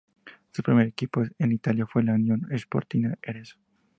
[0.49, 3.57] Su primer equipo en Italia fue la Unione Sportiva Arezzo.